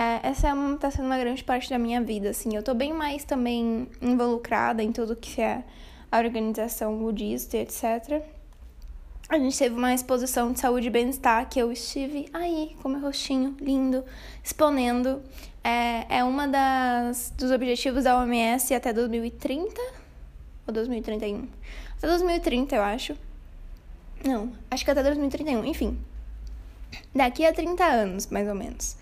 é, 0.00 0.28
essa 0.30 0.48
é 0.48 0.54
uma, 0.54 0.78
tá 0.78 0.90
sendo 0.90 1.04
uma 1.04 1.18
grande 1.18 1.44
parte 1.44 1.68
da 1.68 1.78
minha 1.78 2.00
vida, 2.00 2.30
assim. 2.30 2.56
Eu 2.56 2.62
tô 2.62 2.72
bem 2.72 2.90
mais 2.90 3.22
também 3.22 3.86
involucrada 4.00 4.82
em 4.82 4.90
tudo 4.92 5.14
que 5.14 5.42
é 5.42 5.62
a 6.10 6.18
organização 6.18 6.96
budista 6.96 7.58
etc. 7.58 8.22
A 9.28 9.38
gente 9.38 9.58
teve 9.58 9.74
uma 9.74 9.92
exposição 9.92 10.52
de 10.52 10.58
saúde 10.58 10.86
e 10.86 10.90
bem-estar 10.90 11.46
que 11.50 11.60
eu 11.60 11.70
estive 11.70 12.30
aí 12.32 12.74
com 12.82 12.88
meu 12.88 13.02
rostinho 13.02 13.54
lindo, 13.60 14.02
exponendo. 14.42 15.22
É, 15.62 16.16
é 16.16 16.24
uma 16.24 16.48
das 16.48 17.30
dos 17.36 17.50
objetivos 17.50 18.04
da 18.04 18.18
OMS 18.18 18.72
até 18.72 18.94
2030 18.94 19.78
ou 20.66 20.72
2031? 20.72 21.46
Até 21.98 22.06
2030, 22.06 22.74
eu 22.74 22.82
acho. 22.82 23.16
Não, 24.24 24.50
acho 24.70 24.82
que 24.82 24.90
até 24.90 25.02
2031, 25.02 25.62
enfim. 25.66 25.98
Daqui 27.14 27.44
a 27.44 27.52
30 27.52 27.84
anos, 27.84 28.26
mais 28.28 28.48
ou 28.48 28.54
menos 28.54 28.98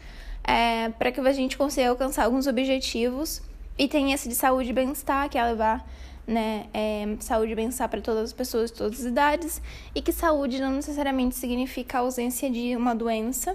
é, 0.48 0.88
para 0.88 1.12
que 1.12 1.20
a 1.20 1.32
gente 1.32 1.58
consiga 1.58 1.90
alcançar 1.90 2.24
alguns 2.24 2.46
objetivos. 2.46 3.42
E 3.76 3.86
tem 3.86 4.12
esse 4.12 4.28
de 4.28 4.34
saúde 4.34 4.70
e 4.70 4.72
bem-estar, 4.72 5.28
que 5.28 5.36
é 5.36 5.44
levar 5.44 5.86
né, 6.26 6.66
é, 6.72 7.16
saúde 7.20 7.52
e 7.52 7.54
bem-estar 7.54 7.86
para 7.88 8.00
todas 8.00 8.24
as 8.24 8.32
pessoas 8.32 8.70
de 8.70 8.78
todas 8.78 9.00
as 9.00 9.04
idades. 9.04 9.60
E 9.94 10.00
que 10.00 10.10
saúde 10.10 10.58
não 10.58 10.72
necessariamente 10.72 11.36
significa 11.36 11.98
a 11.98 12.00
ausência 12.00 12.50
de 12.50 12.74
uma 12.74 12.94
doença, 12.94 13.54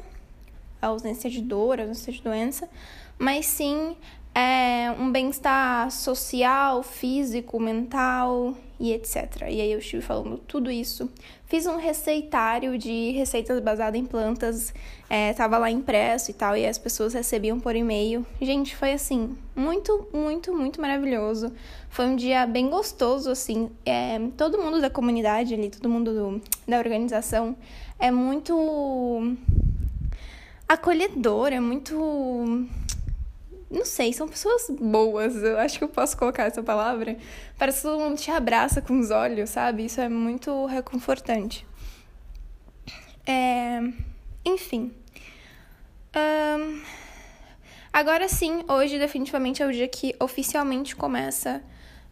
a 0.79 0.88
ausência 0.88 1.31
de 1.31 1.41
dor, 1.41 1.79
a 1.79 1.83
ausência 1.83 2.13
de 2.13 2.21
doença, 2.21 2.69
mas 3.17 3.47
sim 3.47 3.95
é, 4.35 4.91
um 5.00 5.12
bem-estar 5.12 5.89
social, 5.89 6.83
físico, 6.83 7.59
mental 7.59 8.55
e 8.79 8.93
etc. 8.93 9.41
E 9.50 9.62
aí 9.62 9.71
eu 9.71 9.79
estive 9.79 10.03
falando 10.03 10.38
tudo 10.38 10.69
isso. 10.69 11.09
Fiz 11.53 11.67
um 11.67 11.77
receitário 11.77 12.79
de 12.79 13.12
receitas 13.12 13.60
baseadas 13.60 14.01
em 14.01 14.03
plantas, 14.03 14.74
é, 15.07 15.33
tava 15.33 15.60
lá 15.60 15.69
impresso 15.69 16.31
e 16.31 16.33
tal, 16.33 16.57
e 16.57 16.65
as 16.65 16.79
pessoas 16.79 17.13
recebiam 17.13 17.60
por 17.60 17.75
e-mail. 17.75 18.25
Gente, 18.41 18.75
foi 18.75 18.93
assim, 18.93 19.38
muito, 19.55 20.07
muito, 20.12 20.51
muito 20.51 20.81
maravilhoso. 20.81 21.53
Foi 21.91 22.07
um 22.07 22.15
dia 22.15 22.48
bem 22.48 22.72
gostoso, 22.72 23.29
assim. 23.29 23.69
É, 23.86 24.19
todo 24.36 24.57
mundo 24.57 24.81
da 24.81 24.89
comunidade 24.89 25.53
ali, 25.53 25.69
todo 25.69 25.88
mundo 25.88 26.12
do, 26.12 26.41
da 26.67 26.79
organização 26.79 27.55
é 28.00 28.10
muito 28.10 29.38
acolhedor, 30.67 31.53
é 31.53 31.60
muito 31.60 32.67
não 33.73 33.85
sei, 33.85 34.13
são 34.13 34.27
pessoas 34.27 34.67
boas, 34.69 35.35
eu 35.35 35.57
acho 35.57 35.79
que 35.79 35.83
eu 35.83 35.89
posso 35.89 36.15
colocar 36.15 36.43
essa 36.43 36.61
palavra. 36.61 37.17
Parece 37.57 37.81
que 37.81 37.87
todo 37.87 37.99
mundo 37.99 38.17
te 38.17 38.29
abraça 38.29 38.81
com 38.81 38.99
os 38.99 39.09
olhos, 39.09 39.49
sabe? 39.49 39.85
Isso 39.85 39.99
é 39.99 40.07
muito 40.07 40.65
reconfortante. 40.67 41.65
É... 43.25 43.79
Enfim. 44.45 44.93
Um... 46.15 46.81
Agora 47.91 48.27
sim, 48.27 48.63
hoje 48.67 48.99
definitivamente 48.99 49.61
é 49.63 49.67
o 49.67 49.71
dia 49.71 49.87
que 49.87 50.15
oficialmente 50.19 50.95
começa. 50.95 51.61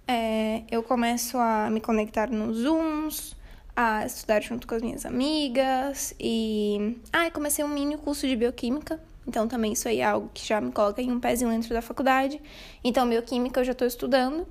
É... 0.08 0.64
Eu 0.70 0.82
começo 0.82 1.38
a 1.38 1.70
me 1.70 1.80
conectar 1.80 2.30
nos 2.30 2.58
Zooms, 2.58 3.36
a 3.76 4.06
estudar 4.06 4.42
junto 4.42 4.68
com 4.68 4.74
as 4.74 4.82
minhas 4.82 5.06
amigas 5.06 6.16
e. 6.20 6.98
Ah, 7.14 7.30
comecei 7.30 7.64
um 7.64 7.70
mini 7.70 7.98
curso 7.98 8.28
de 8.28 8.36
bioquímica 8.36 9.00
então, 9.32 9.48
também 9.48 9.72
isso 9.72 9.88
aí 9.88 10.02
é 10.02 10.04
algo 10.04 10.30
que 10.34 10.46
já 10.46 10.60
me 10.60 10.74
coloca 10.74 11.02
em 11.02 11.10
um 11.10 11.18
pezinho 11.18 11.50
dentro 11.50 11.74
da 11.74 11.82
faculdade. 11.82 12.42
Então, 12.84 13.08
bioquímica 13.08 13.62
eu 13.62 13.64
já 13.64 13.72
estou 13.72 13.88
estudando. 13.88 14.46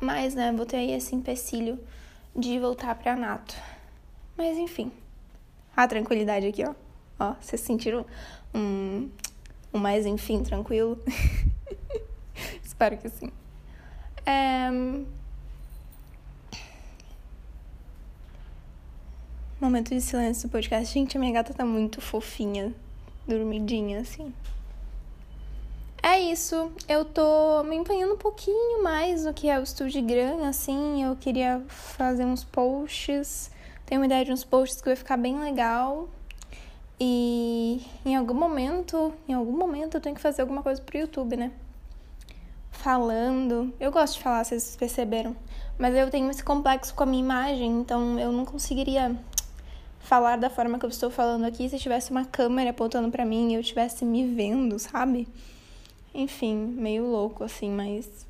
Mas, 0.00 0.34
né, 0.34 0.52
vou 0.52 0.66
ter 0.66 0.78
aí 0.78 0.90
esse 0.90 1.14
empecilho 1.14 1.78
de 2.34 2.58
voltar 2.58 2.96
para 2.96 3.14
nato. 3.14 3.54
Mas, 4.36 4.58
enfim. 4.58 4.90
A 5.76 5.86
tranquilidade 5.86 6.48
aqui, 6.48 6.64
ó. 6.64 6.74
Ó, 7.16 7.36
vocês 7.40 7.60
sentiram 7.60 8.04
um, 8.52 9.08
um 9.72 9.78
mais, 9.78 10.04
enfim, 10.04 10.42
tranquilo? 10.42 11.00
Espero 12.60 12.98
que 12.98 13.08
sim. 13.08 13.30
É... 14.26 14.68
Momento 19.60 19.90
de 19.90 20.00
silêncio 20.00 20.48
do 20.48 20.50
podcast. 20.50 20.92
Gente, 20.92 21.16
a 21.16 21.20
minha 21.20 21.32
gata 21.32 21.54
tá 21.54 21.64
muito 21.64 22.00
fofinha 22.00 22.74
dormidinha, 23.26 24.00
assim. 24.00 24.32
É 26.02 26.20
isso, 26.20 26.70
eu 26.86 27.04
tô 27.04 27.62
me 27.62 27.74
empenhando 27.76 28.12
um 28.12 28.18
pouquinho 28.18 28.82
mais 28.82 29.24
no 29.24 29.32
que 29.32 29.48
é 29.48 29.58
o 29.58 29.62
Instagram, 29.62 30.46
assim, 30.46 31.02
eu 31.02 31.16
queria 31.16 31.62
fazer 31.66 32.26
uns 32.26 32.44
posts, 32.44 33.50
tenho 33.86 34.02
uma 34.02 34.06
ideia 34.06 34.22
de 34.22 34.30
uns 34.30 34.44
posts 34.44 34.82
que 34.82 34.88
vai 34.88 34.96
ficar 34.96 35.16
bem 35.16 35.40
legal. 35.40 36.08
E 37.00 37.82
em 38.04 38.16
algum 38.16 38.34
momento, 38.34 39.12
em 39.28 39.32
algum 39.32 39.56
momento 39.56 39.96
eu 39.96 40.00
tenho 40.00 40.14
que 40.14 40.20
fazer 40.20 40.42
alguma 40.42 40.62
coisa 40.62 40.80
pro 40.80 40.98
YouTube, 40.98 41.36
né? 41.36 41.50
Falando. 42.70 43.72
Eu 43.80 43.90
gosto 43.90 44.18
de 44.18 44.22
falar, 44.22 44.44
vocês 44.44 44.76
perceberam. 44.76 45.34
Mas 45.78 45.94
eu 45.94 46.08
tenho 46.10 46.30
esse 46.30 46.44
complexo 46.44 46.94
com 46.94 47.02
a 47.02 47.06
minha 47.06 47.22
imagem, 47.22 47.80
então 47.80 48.18
eu 48.20 48.30
não 48.30 48.44
conseguiria 48.44 49.16
falar 50.04 50.36
da 50.36 50.50
forma 50.50 50.78
que 50.78 50.84
eu 50.84 50.90
estou 50.90 51.10
falando 51.10 51.44
aqui 51.44 51.68
se 51.68 51.78
tivesse 51.78 52.10
uma 52.10 52.24
câmera 52.24 52.70
apontando 52.70 53.10
para 53.10 53.24
mim 53.24 53.52
e 53.52 53.54
eu 53.54 53.60
estivesse 53.60 54.04
me 54.04 54.26
vendo, 54.26 54.78
sabe? 54.78 55.26
Enfim, 56.14 56.54
meio 56.54 57.04
louco 57.06 57.42
assim, 57.42 57.70
mas 57.70 58.24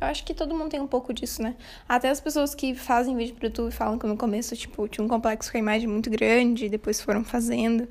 eu 0.00 0.06
acho 0.06 0.24
que 0.24 0.34
todo 0.34 0.54
mundo 0.54 0.70
tem 0.70 0.80
um 0.80 0.86
pouco 0.86 1.12
disso, 1.12 1.42
né? 1.42 1.56
Até 1.88 2.10
as 2.10 2.20
pessoas 2.20 2.54
que 2.54 2.74
fazem 2.74 3.16
vídeo 3.16 3.34
pro 3.34 3.46
YouTube 3.46 3.72
falam 3.72 3.98
que 3.98 4.06
no 4.06 4.16
começo, 4.16 4.54
tipo, 4.54 4.86
tinha 4.86 5.04
um 5.04 5.08
complexo 5.08 5.50
com 5.50 5.56
a 5.56 5.60
imagem 5.60 5.88
muito 5.88 6.10
grande, 6.10 6.66
e 6.66 6.68
depois 6.68 7.00
foram 7.00 7.24
fazendo. 7.24 7.88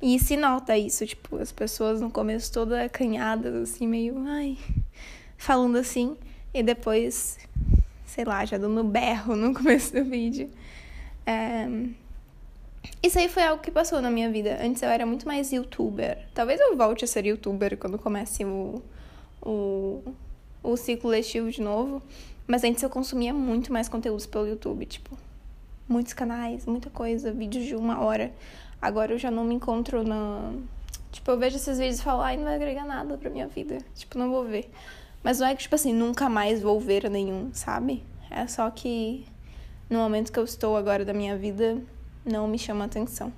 E 0.00 0.18
se 0.18 0.36
nota 0.36 0.78
isso, 0.78 1.04
tipo, 1.06 1.36
as 1.36 1.50
pessoas 1.50 2.00
no 2.00 2.10
começo 2.10 2.52
todas 2.52 2.78
acanhadas, 2.78 3.54
assim, 3.54 3.86
meio, 3.86 4.16
ai, 4.26 4.56
falando 5.36 5.76
assim, 5.76 6.16
e 6.54 6.62
depois, 6.62 7.38
sei 8.06 8.24
lá, 8.24 8.44
já 8.44 8.56
dando 8.56 8.84
berro 8.84 9.34
no 9.34 9.52
começo 9.54 9.92
do 9.92 10.04
vídeo. 10.04 10.48
É, 11.26 11.68
isso 13.02 13.18
aí 13.18 13.28
foi 13.28 13.42
algo 13.44 13.62
que 13.62 13.70
passou 13.70 14.00
na 14.00 14.10
minha 14.10 14.30
vida. 14.30 14.58
Antes 14.62 14.82
eu 14.82 14.88
era 14.88 15.06
muito 15.06 15.26
mais 15.26 15.52
youtuber. 15.52 16.18
Talvez 16.34 16.60
eu 16.60 16.76
volte 16.76 17.04
a 17.04 17.08
ser 17.08 17.24
youtuber 17.26 17.76
quando 17.78 17.98
comece 17.98 18.44
o, 18.44 18.82
o, 19.42 20.02
o 20.62 20.76
ciclo 20.76 21.10
letivo 21.10 21.50
de 21.50 21.62
novo. 21.62 22.02
Mas 22.46 22.64
antes 22.64 22.82
eu 22.82 22.90
consumia 22.90 23.32
muito 23.32 23.72
mais 23.72 23.88
conteúdos 23.88 24.26
pelo 24.26 24.46
YouTube, 24.46 24.84
tipo, 24.84 25.16
muitos 25.88 26.12
canais, 26.12 26.66
muita 26.66 26.90
coisa, 26.90 27.32
vídeos 27.32 27.64
de 27.64 27.76
uma 27.76 28.00
hora. 28.00 28.32
Agora 28.82 29.12
eu 29.12 29.18
já 29.18 29.30
não 29.30 29.44
me 29.44 29.54
encontro 29.54 30.02
na. 30.02 30.52
Tipo, 31.12 31.30
eu 31.30 31.38
vejo 31.38 31.56
esses 31.56 31.78
vídeos 31.78 32.00
e 32.00 32.02
falo, 32.02 32.22
ai, 32.22 32.36
não 32.36 32.44
vai 32.44 32.56
agregar 32.56 32.84
nada 32.84 33.16
pra 33.16 33.30
minha 33.30 33.46
vida. 33.46 33.78
Tipo, 33.94 34.18
não 34.18 34.30
vou 34.30 34.44
ver. 34.44 34.70
Mas 35.22 35.38
não 35.38 35.46
é 35.46 35.54
que, 35.54 35.62
tipo 35.62 35.74
assim, 35.74 35.92
nunca 35.92 36.28
mais 36.28 36.60
vou 36.60 36.80
ver 36.80 37.08
nenhum, 37.10 37.50
sabe? 37.52 38.02
É 38.30 38.46
só 38.46 38.70
que 38.70 39.24
no 39.88 39.98
momento 39.98 40.32
que 40.32 40.38
eu 40.38 40.44
estou 40.44 40.76
agora 40.76 41.04
da 41.04 41.12
minha 41.12 41.36
vida, 41.36 41.82
não 42.24 42.46
me 42.46 42.58
chama 42.58 42.84
atenção. 42.84 43.32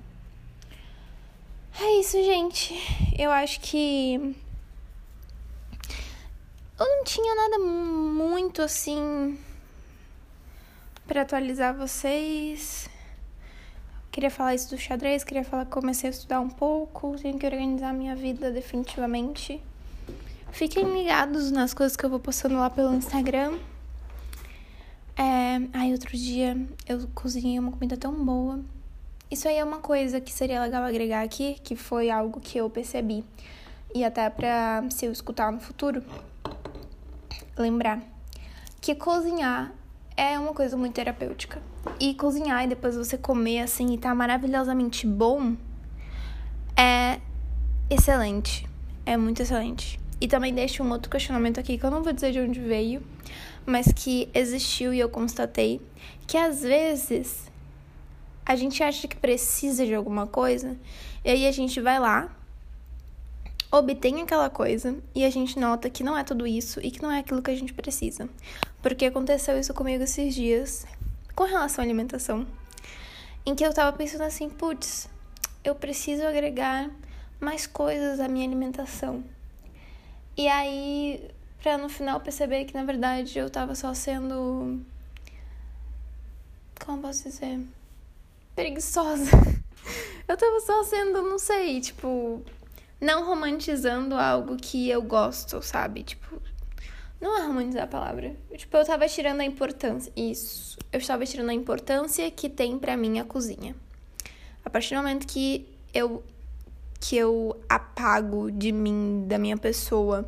É 1.79 1.99
isso, 1.99 2.17
gente. 2.23 2.75
Eu 3.17 3.31
acho 3.31 3.59
que. 3.59 4.35
Eu 6.79 6.85
não 6.85 7.03
tinha 7.03 7.35
nada 7.35 7.59
muito 7.59 8.61
assim. 8.61 9.37
para 11.07 11.21
atualizar 11.21 11.75
vocês. 11.75 12.89
Queria 14.11 14.29
falar 14.29 14.53
isso 14.53 14.69
do 14.69 14.77
xadrez, 14.77 15.23
queria 15.23 15.43
falar 15.43 15.65
que 15.65 15.71
comecei 15.71 16.07
a 16.07 16.11
estudar 16.11 16.39
um 16.39 16.49
pouco, 16.49 17.15
tenho 17.19 17.39
que 17.39 17.47
organizar 17.47 17.91
minha 17.93 18.15
vida 18.15 18.51
definitivamente. 18.51 19.59
Fiquem 20.51 20.83
ligados 20.95 21.49
nas 21.49 21.73
coisas 21.73 21.97
que 21.97 22.05
eu 22.05 22.11
vou 22.11 22.19
postando 22.19 22.55
lá 22.57 22.69
pelo 22.69 22.93
Instagram. 22.93 23.57
É... 25.15 25.61
Aí, 25.73 25.91
outro 25.91 26.17
dia 26.17 26.57
eu 26.87 27.07
cozinhei 27.13 27.59
uma 27.59 27.71
comida 27.71 27.97
tão 27.97 28.13
boa. 28.25 28.59
Isso 29.29 29.47
aí 29.47 29.57
é 29.57 29.63
uma 29.63 29.79
coisa 29.79 30.21
que 30.21 30.31
seria 30.31 30.61
legal 30.61 30.83
agregar 30.83 31.23
aqui, 31.23 31.55
que 31.63 31.75
foi 31.75 32.09
algo 32.09 32.39
que 32.39 32.57
eu 32.57 32.69
percebi. 32.69 33.23
E 33.95 34.03
até 34.03 34.29
pra 34.29 34.83
se 34.89 35.05
eu 35.05 35.11
escutar 35.11 35.51
no 35.51 35.59
futuro, 35.59 36.03
lembrar 37.57 38.01
que 38.81 38.93
cozinhar 38.93 39.71
é 40.17 40.37
uma 40.37 40.53
coisa 40.53 40.75
muito 40.77 40.93
terapêutica. 40.93 41.61
E 41.99 42.13
cozinhar 42.13 42.63
e 42.63 42.67
depois 42.67 42.95
você 42.95 43.17
comer 43.17 43.61
assim 43.61 43.93
e 43.93 43.97
tá 43.97 44.13
maravilhosamente 44.13 45.07
bom 45.07 45.55
é 46.75 47.19
excelente. 47.89 48.67
É 49.05 49.17
muito 49.17 49.41
excelente. 49.41 49.99
E 50.23 50.27
também 50.29 50.53
deixo 50.53 50.81
um 50.81 50.89
outro 50.89 51.11
questionamento 51.11 51.59
aqui 51.59 51.77
que 51.77 51.85
eu 51.85 51.91
não 51.91 52.01
vou 52.01 52.13
dizer 52.13 52.31
de 52.31 52.39
onde 52.39 52.57
veio, 52.57 53.03
mas 53.65 53.91
que 53.91 54.29
existiu 54.33 54.93
e 54.93 54.99
eu 55.01 55.09
constatei 55.09 55.81
que 56.25 56.37
às 56.37 56.61
vezes 56.61 57.51
a 58.45 58.55
gente 58.55 58.81
acha 58.81 59.05
que 59.05 59.17
precisa 59.17 59.85
de 59.85 59.93
alguma 59.93 60.25
coisa, 60.25 60.77
e 61.25 61.29
aí 61.29 61.45
a 61.45 61.51
gente 61.51 61.81
vai 61.81 61.99
lá, 61.99 62.33
obtém 63.69 64.21
aquela 64.21 64.49
coisa 64.49 64.95
e 65.13 65.25
a 65.25 65.29
gente 65.29 65.59
nota 65.59 65.89
que 65.89 66.05
não 66.05 66.17
é 66.17 66.23
tudo 66.23 66.47
isso 66.47 66.79
e 66.81 66.89
que 66.89 67.01
não 67.01 67.11
é 67.11 67.19
aquilo 67.19 67.41
que 67.41 67.51
a 67.51 67.55
gente 67.55 67.73
precisa. 67.73 68.29
Porque 68.81 69.03
aconteceu 69.03 69.59
isso 69.59 69.73
comigo 69.73 70.05
esses 70.05 70.33
dias 70.33 70.85
com 71.35 71.43
relação 71.43 71.83
à 71.83 71.85
alimentação, 71.85 72.47
em 73.45 73.53
que 73.53 73.65
eu 73.65 73.73
tava 73.73 73.91
pensando 73.97 74.23
assim, 74.23 74.47
putz, 74.47 75.09
eu 75.65 75.75
preciso 75.75 76.25
agregar 76.25 76.89
mais 77.41 77.67
coisas 77.67 78.21
à 78.21 78.29
minha 78.29 78.47
alimentação. 78.47 79.21
E 80.35 80.47
aí, 80.47 81.29
pra 81.61 81.77
no 81.77 81.89
final 81.89 82.19
perceber 82.19 82.65
que 82.65 82.73
na 82.73 82.83
verdade 82.83 83.37
eu 83.37 83.49
tava 83.49 83.75
só 83.75 83.93
sendo. 83.93 84.81
Como 86.79 87.01
posso 87.01 87.23
dizer? 87.23 87.59
preguiçosa. 88.55 89.31
Eu 90.25 90.37
tava 90.37 90.59
só 90.61 90.83
sendo, 90.83 91.21
não 91.21 91.37
sei, 91.37 91.81
tipo, 91.81 92.41
não 92.99 93.25
romantizando 93.25 94.15
algo 94.15 94.55
que 94.55 94.89
eu 94.89 95.01
gosto, 95.01 95.61
sabe? 95.61 96.01
Tipo, 96.01 96.41
não 97.19 97.37
é 97.37 97.45
romantizar 97.45 97.83
a 97.83 97.87
palavra. 97.87 98.33
Tipo, 98.55 98.77
eu 98.77 98.85
tava 98.85 99.05
tirando 99.09 99.41
a 99.41 99.45
importância. 99.45 100.13
Isso. 100.15 100.77
Eu 100.93 100.99
estava 100.99 101.25
tirando 101.25 101.49
a 101.49 101.53
importância 101.53 102.31
que 102.31 102.49
tem 102.49 102.79
para 102.79 102.95
mim 102.95 103.19
a 103.19 103.25
cozinha. 103.25 103.75
A 104.63 104.69
partir 104.69 104.95
do 104.95 105.01
momento 105.01 105.27
que 105.27 105.67
eu 105.93 106.23
que 107.03 107.17
eu 107.17 107.61
apago 107.67 108.49
de 108.49 108.71
mim, 108.71 109.25
da 109.27 109.37
minha 109.37 109.57
pessoa, 109.57 110.25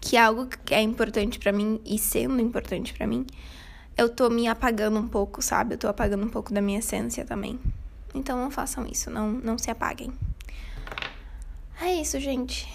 que 0.00 0.16
é 0.16 0.20
algo 0.20 0.48
que 0.48 0.74
é 0.74 0.82
importante 0.82 1.38
para 1.38 1.52
mim 1.52 1.80
e 1.86 1.96
sendo 1.96 2.40
importante 2.40 2.92
para 2.92 3.06
mim, 3.06 3.24
eu 3.96 4.08
tô 4.08 4.28
me 4.28 4.48
apagando 4.48 4.98
um 4.98 5.06
pouco, 5.06 5.40
sabe? 5.40 5.74
Eu 5.74 5.78
tô 5.78 5.86
apagando 5.86 6.26
um 6.26 6.28
pouco 6.28 6.52
da 6.52 6.60
minha 6.60 6.80
essência 6.80 7.24
também. 7.24 7.60
Então 8.12 8.36
não 8.36 8.50
façam 8.50 8.84
isso, 8.84 9.12
não, 9.12 9.30
não 9.30 9.56
se 9.56 9.70
apaguem. 9.70 10.12
É 11.80 11.94
isso, 11.94 12.18
gente. 12.18 12.68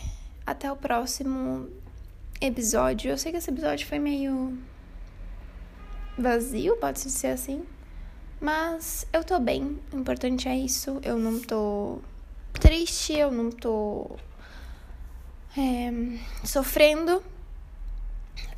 até 0.48 0.72
o 0.72 0.78
próximo 0.78 1.68
episódio. 2.40 3.12
Eu 3.12 3.18
sei 3.18 3.34
que 3.34 3.40
esse 3.40 3.52
episódio 3.52 3.86
foi 3.86 4.00
meio 4.00 4.58
vazio, 6.18 6.78
pode 6.78 7.02
ser 7.02 7.28
assim. 7.28 7.62
Mas 8.40 9.06
eu 9.12 9.22
tô 9.22 9.38
bem, 9.38 9.82
o 9.92 9.98
importante 9.98 10.48
é 10.48 10.56
isso. 10.56 10.98
Eu 11.04 11.20
não 11.20 11.42
tô 11.42 12.00
triste, 12.60 13.14
eu 13.14 13.32
não 13.32 13.52
tô 13.52 14.12
é, 15.58 15.92
sofrendo. 16.44 17.24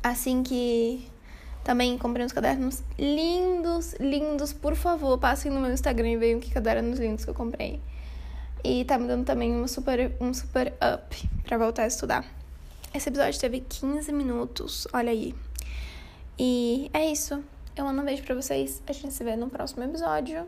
Assim 0.02 0.42
que 0.42 1.08
também 1.64 1.98
comprei 1.98 2.24
uns 2.24 2.32
cadernos 2.32 2.82
lindos, 2.98 3.94
lindos. 4.00 4.52
Por 4.52 4.74
favor, 4.74 5.18
passem 5.18 5.50
no 5.52 5.60
meu 5.60 5.72
Instagram 5.72 6.08
e 6.08 6.16
vejam 6.16 6.40
que 6.40 6.50
cadernos 6.50 6.98
lindos 6.98 7.24
que 7.24 7.30
eu 7.30 7.34
comprei. 7.34 7.80
E 8.64 8.84
tá 8.84 8.98
me 8.98 9.06
dando 9.06 9.24
também 9.24 9.54
um 9.54 9.68
super, 9.68 10.12
um 10.20 10.32
super 10.32 10.72
up 10.96 11.30
pra 11.44 11.58
voltar 11.58 11.82
a 11.82 11.86
estudar. 11.86 12.24
Esse 12.92 13.08
episódio 13.08 13.38
teve 13.38 13.60
15 13.60 14.10
minutos, 14.12 14.88
olha 14.92 15.10
aí. 15.10 15.34
E 16.38 16.90
é 16.92 17.10
isso. 17.10 17.42
Eu 17.76 17.84
mando 17.84 18.00
um 18.00 18.04
beijo 18.04 18.22
pra 18.22 18.34
vocês. 18.34 18.82
A 18.86 18.92
gente 18.92 19.12
se 19.12 19.22
vê 19.22 19.36
no 19.36 19.48
próximo 19.48 19.84
episódio. 19.84 20.46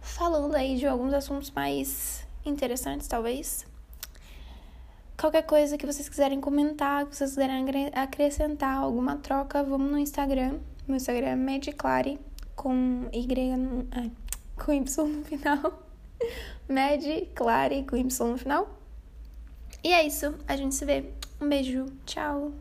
Falando 0.00 0.54
aí 0.54 0.76
de 0.76 0.86
alguns 0.86 1.14
assuntos 1.14 1.50
mais 1.52 2.26
interessantes, 2.44 3.06
talvez. 3.06 3.66
Qualquer 5.18 5.42
coisa 5.42 5.78
que 5.78 5.86
vocês 5.86 6.08
quiserem 6.08 6.40
comentar, 6.40 7.06
que 7.06 7.16
vocês 7.16 7.30
quiserem 7.30 7.64
acrescentar, 7.94 8.78
alguma 8.78 9.16
troca, 9.16 9.62
vamos 9.62 9.90
no 9.90 9.98
Instagram. 9.98 10.58
Meu 10.86 10.96
Instagram 10.96 11.28
é 11.28 11.36
Mediclare 11.36 12.18
com 12.56 13.08
Y 13.12 13.56
no, 13.56 13.86
é, 13.92 14.10
com 14.56 14.72
Y 14.72 15.08
no 15.08 15.24
final. 15.24 15.82
Mediclare 16.68 17.84
com 17.84 17.96
Y 17.96 18.30
no 18.30 18.38
final. 18.38 18.68
E 19.84 19.92
é 19.92 20.06
isso. 20.06 20.34
A 20.48 20.56
gente 20.56 20.74
se 20.74 20.84
vê. 20.84 21.12
Um 21.40 21.48
beijo. 21.48 21.86
Tchau. 22.06 22.52